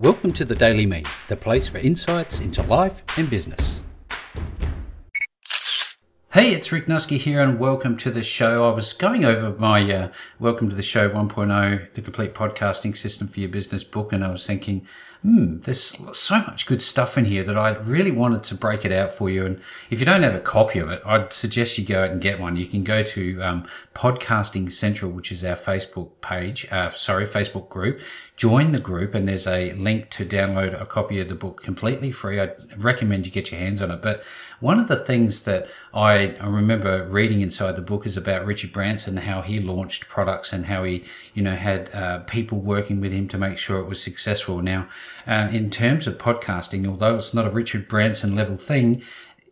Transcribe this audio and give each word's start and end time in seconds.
Welcome 0.00 0.32
to 0.34 0.44
the 0.44 0.54
Daily 0.54 0.86
Me, 0.86 1.02
the 1.26 1.34
place 1.34 1.66
for 1.66 1.78
insights 1.78 2.38
into 2.38 2.62
life 2.62 3.02
and 3.16 3.28
business. 3.28 3.82
Hey, 6.30 6.54
it's 6.54 6.70
Rick 6.70 6.86
Nusky 6.86 7.18
here, 7.18 7.40
and 7.40 7.58
welcome 7.58 7.96
to 7.96 8.12
the 8.12 8.22
show. 8.22 8.70
I 8.70 8.72
was 8.72 8.92
going 8.92 9.24
over 9.24 9.58
my 9.58 9.92
uh, 9.92 10.12
Welcome 10.38 10.70
to 10.70 10.76
the 10.76 10.84
Show 10.84 11.10
1.0, 11.10 11.94
the 11.94 12.00
complete 12.00 12.32
podcasting 12.32 12.96
system 12.96 13.26
for 13.26 13.40
your 13.40 13.48
business 13.48 13.82
book, 13.82 14.12
and 14.12 14.22
I 14.22 14.30
was 14.30 14.46
thinking, 14.46 14.86
hmm, 15.22 15.58
there's 15.62 15.98
so 16.16 16.38
much 16.38 16.66
good 16.66 16.80
stuff 16.80 17.18
in 17.18 17.24
here 17.24 17.42
that 17.42 17.58
I 17.58 17.70
really 17.76 18.12
wanted 18.12 18.44
to 18.44 18.54
break 18.54 18.84
it 18.84 18.92
out 18.92 19.14
for 19.14 19.28
you. 19.28 19.44
And 19.44 19.60
if 19.90 19.98
you 19.98 20.06
don't 20.06 20.22
have 20.22 20.34
a 20.34 20.40
copy 20.40 20.78
of 20.78 20.90
it, 20.90 21.02
I'd 21.04 21.32
suggest 21.32 21.76
you 21.76 21.84
go 21.84 22.04
out 22.04 22.10
and 22.10 22.20
get 22.20 22.38
one. 22.38 22.56
You 22.56 22.66
can 22.66 22.84
go 22.84 23.02
to 23.02 23.40
um, 23.42 23.68
Podcasting 23.94 24.70
Central, 24.70 25.10
which 25.10 25.32
is 25.32 25.44
our 25.44 25.56
Facebook 25.56 26.10
page, 26.20 26.68
uh, 26.70 26.90
sorry, 26.90 27.26
Facebook 27.26 27.68
group. 27.68 28.00
Join 28.36 28.70
the 28.70 28.78
group, 28.78 29.16
and 29.16 29.26
there's 29.26 29.48
a 29.48 29.72
link 29.72 30.10
to 30.10 30.24
download 30.24 30.80
a 30.80 30.86
copy 30.86 31.18
of 31.18 31.28
the 31.28 31.34
book 31.34 31.64
completely 31.64 32.12
free. 32.12 32.40
I 32.40 32.50
recommend 32.76 33.26
you 33.26 33.32
get 33.32 33.50
your 33.50 33.58
hands 33.58 33.82
on 33.82 33.90
it. 33.90 34.00
But 34.00 34.22
one 34.60 34.78
of 34.78 34.86
the 34.86 34.94
things 34.94 35.42
that 35.42 35.66
I, 35.92 36.36
remember 36.40 37.04
reading 37.08 37.40
inside 37.40 37.74
the 37.74 37.82
book 37.82 38.06
is 38.06 38.16
about 38.16 38.46
Richard 38.46 38.72
Branson, 38.72 39.18
and 39.18 39.26
how 39.26 39.42
he 39.42 39.58
launched 39.58 40.08
products 40.08 40.52
and 40.52 40.66
how 40.66 40.84
he, 40.84 41.04
you 41.34 41.42
know, 41.42 41.56
had 41.56 41.92
uh, 41.92 42.20
people 42.20 42.58
working 42.58 43.00
with 43.00 43.10
him 43.10 43.26
to 43.28 43.38
make 43.38 43.58
sure 43.58 43.80
it 43.80 43.88
was 43.88 44.00
successful. 44.00 44.62
Now, 44.62 44.86
uh, 45.26 45.48
in 45.52 45.70
terms 45.70 46.06
of 46.06 46.18
podcasting, 46.18 46.86
although 46.86 47.16
it's 47.16 47.34
not 47.34 47.46
a 47.46 47.50
Richard 47.50 47.88
Branson 47.88 48.34
level 48.34 48.56
thing, 48.56 49.02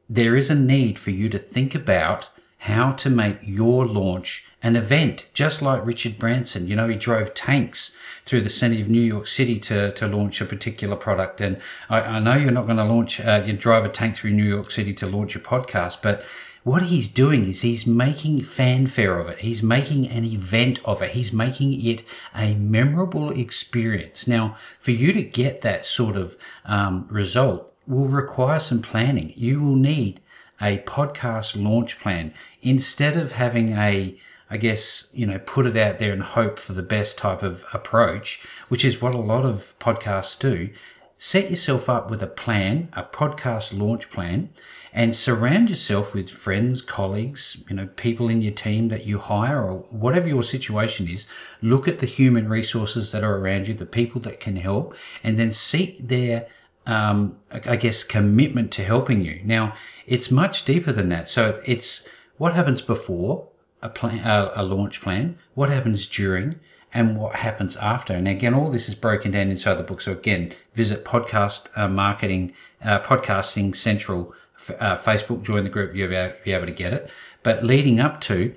there 0.08 0.36
is 0.36 0.50
a 0.50 0.54
need 0.54 0.98
for 0.98 1.10
you 1.10 1.28
to 1.28 1.38
think 1.38 1.74
about 1.74 2.28
how 2.58 2.92
to 2.92 3.10
make 3.10 3.38
your 3.42 3.86
launch 3.86 4.44
an 4.62 4.74
event, 4.76 5.28
just 5.34 5.62
like 5.62 5.84
Richard 5.84 6.18
Branson. 6.18 6.66
You 6.66 6.76
know, 6.76 6.88
he 6.88 6.96
drove 6.96 7.34
tanks 7.34 7.96
through 8.24 8.40
the 8.40 8.50
city 8.50 8.80
of 8.80 8.88
New 8.88 9.00
York 9.00 9.26
City 9.26 9.58
to, 9.60 9.92
to 9.92 10.06
launch 10.08 10.40
a 10.40 10.44
particular 10.44 10.96
product. 10.96 11.40
And 11.40 11.60
I, 11.88 12.00
I 12.00 12.18
know 12.18 12.34
you're 12.34 12.50
not 12.50 12.66
going 12.66 12.78
to 12.78 12.84
launch, 12.84 13.20
uh, 13.20 13.42
you 13.46 13.52
drive 13.52 13.84
a 13.84 13.88
tank 13.88 14.16
through 14.16 14.32
New 14.32 14.44
York 14.44 14.70
City 14.70 14.92
to 14.94 15.06
launch 15.06 15.36
a 15.36 15.38
podcast, 15.38 15.98
but 16.02 16.24
what 16.66 16.82
he's 16.82 17.06
doing 17.06 17.44
is 17.44 17.62
he's 17.62 17.86
making 17.86 18.42
fanfare 18.42 19.20
of 19.20 19.28
it. 19.28 19.38
He's 19.38 19.62
making 19.62 20.08
an 20.08 20.24
event 20.24 20.80
of 20.84 21.00
it. 21.00 21.12
He's 21.12 21.32
making 21.32 21.80
it 21.86 22.02
a 22.34 22.54
memorable 22.54 23.30
experience. 23.30 24.26
Now, 24.26 24.56
for 24.80 24.90
you 24.90 25.12
to 25.12 25.22
get 25.22 25.60
that 25.60 25.86
sort 25.86 26.16
of 26.16 26.36
um, 26.64 27.06
result 27.08 27.72
will 27.86 28.08
require 28.08 28.58
some 28.58 28.82
planning. 28.82 29.32
You 29.36 29.60
will 29.60 29.76
need 29.76 30.18
a 30.60 30.78
podcast 30.78 31.54
launch 31.54 32.00
plan 32.00 32.34
instead 32.62 33.16
of 33.16 33.30
having 33.30 33.70
a 33.78 34.18
I 34.48 34.58
guess, 34.58 35.10
you 35.12 35.26
know, 35.26 35.40
put 35.40 35.66
it 35.66 35.76
out 35.76 35.98
there 35.98 36.12
and 36.12 36.22
hope 36.22 36.60
for 36.60 36.72
the 36.72 36.82
best 36.82 37.18
type 37.18 37.42
of 37.42 37.64
approach, 37.72 38.46
which 38.68 38.84
is 38.84 39.02
what 39.02 39.12
a 39.12 39.18
lot 39.18 39.44
of 39.44 39.76
podcasts 39.80 40.38
do. 40.38 40.70
Set 41.18 41.48
yourself 41.48 41.88
up 41.88 42.10
with 42.10 42.22
a 42.22 42.26
plan, 42.26 42.90
a 42.92 43.02
podcast 43.02 43.76
launch 43.76 44.10
plan, 44.10 44.50
and 44.92 45.16
surround 45.16 45.70
yourself 45.70 46.12
with 46.12 46.28
friends, 46.28 46.82
colleagues, 46.82 47.64
you 47.70 47.76
know, 47.76 47.86
people 47.96 48.28
in 48.28 48.42
your 48.42 48.52
team 48.52 48.88
that 48.88 49.06
you 49.06 49.18
hire 49.18 49.62
or 49.62 49.78
whatever 49.90 50.28
your 50.28 50.42
situation 50.42 51.08
is. 51.08 51.26
Look 51.62 51.88
at 51.88 52.00
the 52.00 52.06
human 52.06 52.48
resources 52.48 53.12
that 53.12 53.24
are 53.24 53.38
around 53.38 53.66
you, 53.66 53.72
the 53.72 53.86
people 53.86 54.20
that 54.22 54.40
can 54.40 54.56
help, 54.56 54.94
and 55.22 55.38
then 55.38 55.52
seek 55.52 56.06
their, 56.06 56.48
um, 56.84 57.38
I 57.50 57.76
guess, 57.76 58.04
commitment 58.04 58.70
to 58.72 58.84
helping 58.84 59.22
you. 59.22 59.40
Now, 59.42 59.74
it's 60.06 60.30
much 60.30 60.66
deeper 60.66 60.92
than 60.92 61.08
that. 61.08 61.30
So 61.30 61.60
it's 61.64 62.06
what 62.36 62.52
happens 62.52 62.82
before, 62.82 63.48
a 63.80 63.88
plan, 63.88 64.18
a, 64.18 64.52
a 64.54 64.62
launch 64.62 65.00
plan, 65.00 65.38
what 65.54 65.70
happens 65.70 66.06
during, 66.06 66.56
and 66.96 67.14
what 67.14 67.36
happens 67.36 67.76
after. 67.76 68.14
And 68.14 68.26
again, 68.26 68.54
all 68.54 68.70
this 68.70 68.88
is 68.88 68.94
broken 68.94 69.30
down 69.30 69.50
inside 69.50 69.74
the 69.74 69.82
book. 69.82 70.00
So 70.00 70.12
again, 70.12 70.54
visit 70.72 71.04
podcast 71.04 71.68
uh, 71.76 71.88
marketing, 71.88 72.54
uh, 72.82 73.00
podcasting 73.00 73.76
central, 73.76 74.34
uh, 74.80 74.96
Facebook, 74.96 75.42
join 75.42 75.64
the 75.64 75.70
group. 75.70 75.94
You'll 75.94 76.08
be 76.08 76.52
able 76.52 76.64
to 76.64 76.72
get 76.72 76.94
it. 76.94 77.10
But 77.42 77.62
leading 77.62 78.00
up 78.00 78.22
to, 78.22 78.54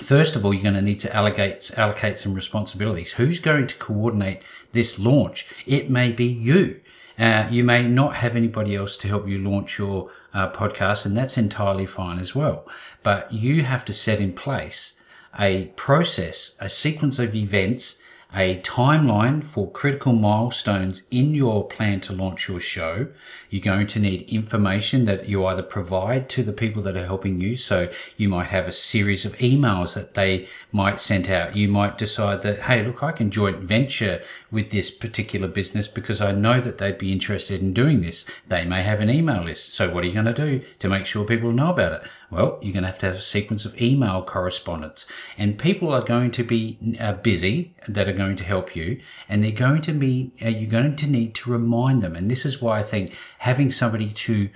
first 0.00 0.34
of 0.34 0.46
all, 0.46 0.54
you're 0.54 0.62
going 0.62 0.74
to 0.76 0.82
need 0.82 1.00
to 1.00 1.14
allocate 1.14 1.70
allocate 1.76 2.18
some 2.18 2.32
responsibilities. 2.32 3.12
Who's 3.12 3.38
going 3.38 3.66
to 3.66 3.76
coordinate 3.76 4.42
this 4.72 4.98
launch? 4.98 5.46
It 5.66 5.90
may 5.90 6.10
be 6.10 6.24
you. 6.24 6.80
Uh, 7.18 7.46
you 7.50 7.62
may 7.62 7.82
not 7.86 8.16
have 8.16 8.34
anybody 8.34 8.74
else 8.74 8.96
to 8.96 9.08
help 9.08 9.28
you 9.28 9.36
launch 9.36 9.78
your 9.78 10.10
uh, 10.32 10.50
podcast, 10.50 11.04
and 11.04 11.14
that's 11.14 11.36
entirely 11.36 11.84
fine 11.84 12.18
as 12.18 12.34
well. 12.34 12.66
But 13.02 13.30
you 13.30 13.64
have 13.64 13.84
to 13.84 13.92
set 13.92 14.22
in 14.22 14.32
place 14.32 14.94
a 15.38 15.66
process, 15.76 16.56
a 16.60 16.68
sequence 16.68 17.18
of 17.18 17.34
events 17.34 17.98
a 18.34 18.58
timeline 18.60 19.44
for 19.44 19.70
critical 19.70 20.12
milestones 20.12 21.02
in 21.10 21.34
your 21.34 21.66
plan 21.66 22.00
to 22.00 22.12
launch 22.12 22.48
your 22.48 22.60
show. 22.60 23.08
You're 23.50 23.60
going 23.60 23.86
to 23.88 24.00
need 24.00 24.22
information 24.22 25.04
that 25.04 25.28
you 25.28 25.44
either 25.44 25.62
provide 25.62 26.28
to 26.30 26.42
the 26.42 26.52
people 26.52 26.82
that 26.84 26.96
are 26.96 27.06
helping 27.06 27.40
you. 27.40 27.56
So 27.56 27.90
you 28.16 28.28
might 28.28 28.50
have 28.50 28.66
a 28.66 28.72
series 28.72 29.26
of 29.26 29.36
emails 29.36 29.94
that 29.94 30.14
they 30.14 30.48
might 30.72 30.98
send 30.98 31.28
out. 31.28 31.56
You 31.56 31.68
might 31.68 31.98
decide 31.98 32.42
that, 32.42 32.60
hey, 32.60 32.84
look, 32.84 33.02
I 33.02 33.12
can 33.12 33.30
joint 33.30 33.58
venture 33.58 34.22
with 34.50 34.70
this 34.70 34.90
particular 34.90 35.48
business 35.48 35.86
because 35.86 36.20
I 36.20 36.32
know 36.32 36.60
that 36.60 36.78
they'd 36.78 36.98
be 36.98 37.12
interested 37.12 37.60
in 37.60 37.74
doing 37.74 38.00
this. 38.00 38.24
They 38.48 38.64
may 38.64 38.82
have 38.82 39.00
an 39.00 39.10
email 39.10 39.44
list. 39.44 39.74
So 39.74 39.92
what 39.92 40.04
are 40.04 40.06
you 40.06 40.14
going 40.14 40.26
to 40.26 40.32
do 40.32 40.62
to 40.78 40.88
make 40.88 41.04
sure 41.04 41.24
people 41.26 41.52
know 41.52 41.70
about 41.70 41.92
it? 41.92 42.10
Well, 42.30 42.58
you're 42.62 42.72
going 42.72 42.84
to 42.84 42.88
have 42.88 42.98
to 43.00 43.06
have 43.06 43.16
a 43.16 43.20
sequence 43.20 43.66
of 43.66 43.80
email 43.80 44.22
correspondence 44.22 45.06
and 45.36 45.58
people 45.58 45.92
are 45.92 46.02
going 46.02 46.30
to 46.30 46.42
be 46.42 46.78
uh, 46.98 47.12
busy 47.12 47.74
that 47.86 48.08
are 48.08 48.12
going 48.22 48.36
to 48.36 48.44
help 48.44 48.76
you 48.76 49.00
and 49.28 49.42
they're 49.42 49.50
going 49.66 49.82
to 49.82 49.92
be, 49.92 50.32
uh, 50.44 50.48
you're 50.48 50.70
going 50.70 50.96
to 50.96 51.06
need 51.06 51.34
to 51.34 51.50
remind 51.50 52.02
them. 52.02 52.14
And 52.16 52.30
this 52.30 52.44
is 52.44 52.62
why 52.62 52.78
I 52.78 52.82
think 52.82 53.12
having 53.38 53.70
somebody 53.70 54.10
to 54.26 54.48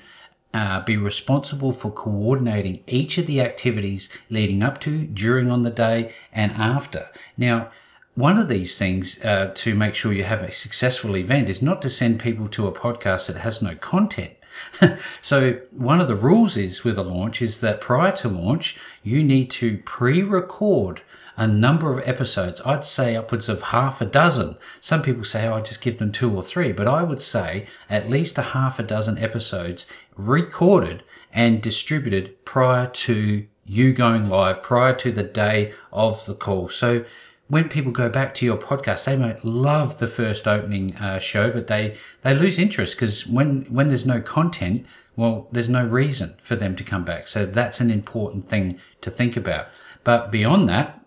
uh, 0.54 0.84
be 0.84 0.96
responsible 0.96 1.72
for 1.72 1.90
coordinating 1.90 2.82
each 2.86 3.18
of 3.18 3.26
the 3.26 3.40
activities 3.40 4.08
leading 4.30 4.62
up 4.62 4.80
to, 4.80 5.04
during 5.06 5.50
on 5.50 5.62
the 5.64 5.70
day, 5.70 6.12
and 6.32 6.52
after. 6.52 7.10
Now, 7.36 7.70
one 8.14 8.38
of 8.38 8.48
these 8.48 8.78
things 8.78 9.22
uh, 9.22 9.52
to 9.54 9.74
make 9.74 9.94
sure 9.94 10.12
you 10.12 10.24
have 10.24 10.42
a 10.42 10.50
successful 10.50 11.16
event 11.16 11.50
is 11.50 11.60
not 11.60 11.82
to 11.82 11.90
send 11.90 12.20
people 12.20 12.48
to 12.48 12.66
a 12.66 12.72
podcast 12.72 13.26
that 13.26 13.36
has 13.36 13.60
no 13.60 13.74
content. 13.74 14.32
so 15.20 15.60
one 15.70 16.00
of 16.00 16.08
the 16.08 16.14
rules 16.14 16.56
is 16.56 16.84
with 16.84 16.96
a 16.96 17.02
launch 17.02 17.42
is 17.42 17.60
that 17.60 17.82
prior 17.82 18.12
to 18.12 18.28
launch, 18.28 18.78
you 19.02 19.22
need 19.22 19.50
to 19.50 19.78
pre-record 19.84 21.02
a 21.36 21.46
number 21.46 21.90
of 21.90 22.06
episodes. 22.08 22.60
I'd 22.64 22.84
say 22.84 23.14
upwards 23.14 23.48
of 23.48 23.62
half 23.62 24.00
a 24.00 24.06
dozen. 24.06 24.56
Some 24.80 25.02
people 25.02 25.24
say, 25.24 25.46
oh, 25.46 25.54
I 25.54 25.60
just 25.60 25.80
give 25.80 25.98
them 25.98 26.12
two 26.12 26.34
or 26.34 26.42
three, 26.42 26.72
but 26.72 26.88
I 26.88 27.02
would 27.02 27.20
say 27.20 27.66
at 27.90 28.08
least 28.08 28.38
a 28.38 28.42
half 28.42 28.78
a 28.78 28.82
dozen 28.82 29.18
episodes 29.18 29.86
recorded 30.16 31.02
and 31.32 31.60
distributed 31.60 32.44
prior 32.44 32.86
to 32.86 33.46
you 33.66 33.92
going 33.92 34.28
live, 34.28 34.62
prior 34.62 34.94
to 34.94 35.12
the 35.12 35.22
day 35.22 35.72
of 35.92 36.24
the 36.26 36.34
call. 36.34 36.68
So 36.68 37.04
when 37.48 37.68
people 37.68 37.92
go 37.92 38.08
back 38.08 38.34
to 38.36 38.46
your 38.46 38.56
podcast, 38.56 39.04
they 39.04 39.16
might 39.16 39.44
love 39.44 39.98
the 39.98 40.06
first 40.06 40.48
opening 40.48 40.96
uh, 40.96 41.18
show, 41.18 41.50
but 41.50 41.66
they 41.66 41.96
they 42.22 42.34
lose 42.34 42.58
interest 42.58 42.96
because 42.96 43.26
when 43.26 43.62
when 43.64 43.88
there's 43.88 44.06
no 44.06 44.20
content, 44.20 44.86
well, 45.14 45.48
there's 45.52 45.68
no 45.68 45.86
reason 45.86 46.36
for 46.40 46.56
them 46.56 46.74
to 46.76 46.84
come 46.84 47.04
back. 47.04 47.26
So 47.26 47.46
that's 47.46 47.80
an 47.80 47.90
important 47.90 48.48
thing 48.48 48.78
to 49.00 49.10
think 49.10 49.36
about. 49.36 49.68
But 50.04 50.30
beyond 50.30 50.68
that, 50.68 51.05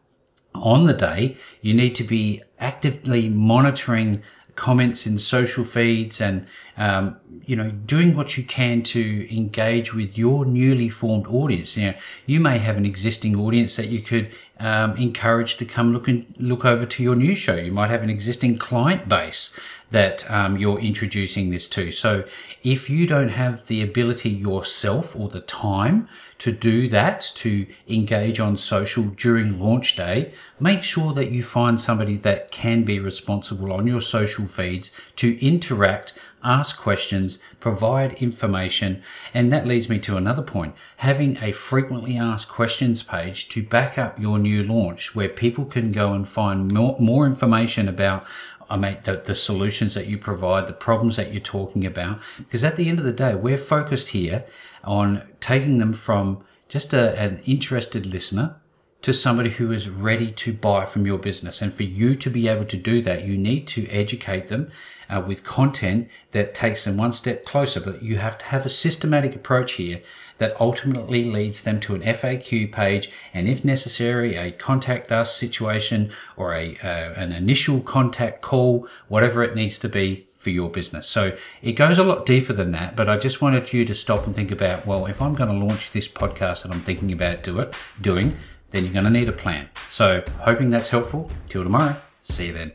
on 0.62 0.86
the 0.86 0.94
day, 0.94 1.38
you 1.62 1.74
need 1.74 1.96
to 1.96 2.04
be 2.04 2.42
actively 2.60 3.30
monitoring 3.30 4.22
comments 4.60 5.08
in 5.08 5.18
social 5.18 5.64
feeds 5.64 6.20
and 6.20 6.46
um, 6.76 7.16
you 7.46 7.56
know 7.56 7.72
doing 7.72 8.14
what 8.14 8.38
you 8.38 8.44
can 8.44 8.84
to 8.84 9.36
engage 9.36 9.94
with 9.94 10.18
your 10.18 10.44
newly 10.46 10.90
formed 10.90 11.26
audience. 11.28 11.78
You 11.78 11.92
know 11.92 11.98
you 12.26 12.40
may 12.42 12.58
have 12.58 12.76
an 12.76 12.86
existing 12.86 13.38
audience 13.38 13.78
that 13.78 13.88
you 13.88 14.02
could 14.02 14.30
um, 14.60 14.98
encourage 14.98 15.56
to 15.58 15.66
come 15.66 15.94
look 15.94 16.10
and 16.10 16.26
look 16.38 16.66
over 16.66 16.86
to 16.86 17.02
your 17.02 17.16
new 17.16 17.36
show. 17.36 17.56
You 17.56 17.72
might 17.72 17.90
have 17.90 18.04
an 18.04 18.10
existing 18.10 18.58
client 18.58 19.08
base 19.08 19.54
that 19.92 20.30
um, 20.30 20.58
you're 20.58 20.80
introducing 20.80 21.50
this 21.50 21.68
to. 21.68 21.92
So 21.92 22.24
if 22.64 22.90
you 22.90 23.08
don't 23.08 23.30
have 23.30 23.68
the 23.68 23.82
ability 23.82 24.30
yourself 24.30 25.16
or 25.16 25.30
the 25.30 25.42
time 25.42 26.08
to 26.40 26.52
do 26.52 26.88
that, 26.88 27.32
to 27.36 27.66
engage 27.88 28.40
on 28.40 28.56
social 28.56 29.04
during 29.04 29.60
launch 29.60 29.96
day, 29.96 30.32
make 30.60 30.84
sure 30.84 31.14
that 31.14 31.32
you 31.32 31.44
find 31.44 31.80
somebody 31.80 32.16
that 32.18 32.50
can 32.50 32.84
be 32.84 33.00
responsible 33.00 33.74
on 33.74 33.88
your 33.88 34.00
social 34.00 34.46
feeds 34.46 34.92
to 35.18 35.46
interact, 35.46 36.14
ask 36.42 36.80
questions, 36.80 37.40
provide 37.60 38.14
information. 38.14 39.02
And 39.34 39.52
that 39.52 39.68
leads 39.68 39.90
me 39.90 40.00
to 40.00 40.16
another 40.16 40.44
point 40.44 40.76
having 40.98 41.38
a 41.42 41.52
frequently 41.52 42.18
asked 42.18 42.48
questions 42.48 43.04
page 43.04 43.50
to 43.50 43.62
back 43.64 43.98
up 43.98 44.18
your 44.20 44.40
new 44.40 44.64
launch 44.64 45.14
where 45.14 45.30
people 45.30 45.66
can 45.66 45.92
go 45.92 46.14
and 46.14 46.28
find 46.28 46.72
more, 46.72 46.96
more 47.00 47.26
information 47.26 47.90
about 47.90 48.26
I 48.70 48.78
mean, 48.78 48.98
the, 49.04 49.22
the 49.26 49.36
solutions 49.36 49.96
that 49.96 50.08
you 50.08 50.18
provide, 50.18 50.68
the 50.68 50.74
problems 50.74 51.16
that 51.16 51.32
you're 51.32 51.42
talking 51.42 51.86
about. 51.86 52.20
Because 52.38 52.64
at 52.64 52.76
the 52.76 52.88
end 52.88 53.00
of 53.00 53.06
the 53.06 53.12
day, 53.12 53.36
we're 53.36 53.58
focused 53.58 54.10
here 54.10 54.46
on 54.84 55.24
taking 55.40 55.80
them 55.80 55.94
from 55.94 56.44
just 56.68 56.94
a, 56.94 57.20
an 57.20 57.42
interested 57.46 58.06
listener 58.06 58.56
to 59.02 59.14
somebody 59.14 59.50
who 59.50 59.72
is 59.72 59.90
ready 59.90 60.32
to 60.32 60.54
buy 60.54 60.86
from 60.86 61.06
your 61.06 61.18
business. 61.18 61.62
And 61.62 61.74
for 61.74 61.84
you 61.84 62.16
to 62.16 62.30
be 62.30 62.48
able 62.48 62.66
to 62.66 62.78
do 62.78 63.02
that, 63.02 63.24
you 63.24 63.38
need 63.38 63.66
to 63.68 63.88
educate 63.88 64.48
them 64.48 64.72
uh, 65.10 65.24
with 65.26 65.44
content 65.44 66.10
that 66.32 66.54
takes 66.54 66.84
them 66.84 66.98
one 66.98 67.12
step 67.12 67.46
closer. 67.46 67.80
But 67.80 68.04
you 68.04 68.18
have 68.18 68.38
to 68.40 68.46
have 68.46 68.66
a 68.66 68.70
systematic 68.70 69.36
approach 69.36 69.74
here 69.74 70.02
that 70.38 70.60
ultimately 70.60 71.24
leads 71.24 71.64
them 71.64 71.80
to 71.82 71.96
an 71.96 72.02
FAQ 72.02 72.72
page, 72.72 73.12
and 73.34 73.48
if 73.48 73.64
necessary, 73.64 74.36
a 74.36 74.52
contact 74.52 75.12
us 75.12 75.36
situation 75.36 76.12
or 76.38 76.54
a 76.54 76.78
uh, 76.78 77.14
an 77.14 77.34
initial 77.34 77.82
contact 77.82 78.42
call, 78.42 78.88
whatever 79.10 79.44
it 79.44 79.54
needs 79.54 79.78
to 79.80 79.90
be 79.90 80.26
for 80.38 80.50
your 80.50 80.70
business. 80.70 81.06
So 81.08 81.38
it 81.62 81.74
goes 81.74 81.98
a 81.98 82.04
lot 82.04 82.26
deeper 82.26 82.54
than 82.54 82.72
that, 82.72 82.96
but 82.96 83.10
I 83.10 83.18
just 83.18 83.42
wanted 83.42 83.74
you 83.74 83.84
to 83.84 83.94
stop 83.94 84.26
and 84.26 84.34
think 84.34 84.52
about, 84.52 84.88
well, 84.88 85.06
if 85.06 85.22
I'm 85.22 85.36
going 85.36 85.50
to 85.50 85.66
launch 85.66 85.92
this 85.92 86.08
podcast 86.08 86.64
that 86.64 86.72
I'm 86.72 86.80
thinking 86.80 87.12
about 87.12 87.44
do 87.44 87.60
it, 87.60 87.76
doing, 88.00 88.38
then 88.72 88.84
you're 88.84 88.94
going 88.94 89.06
to 89.06 89.12
need 89.12 89.30
a 89.30 89.34
plan. 89.34 89.70
So 89.90 90.24
hoping 90.40 90.70
that's 90.70 90.90
helpful. 90.90 91.30
Till 91.48 91.64
tomorrow. 91.64 91.96
See 92.22 92.48
you 92.48 92.54
then. 92.54 92.72